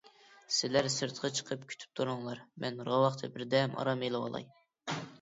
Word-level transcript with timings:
سىلەر 0.59 0.89
سىرتقا 0.93 1.31
چىقىپ 1.41 1.69
كۈتۈپ 1.73 2.01
تۇرۇڭلار، 2.01 2.43
مەن 2.65 2.83
راۋاقتا 2.91 3.33
بىردەم 3.39 3.81
ئارام 3.81 4.07
ئېلىۋالاي. 4.09 4.53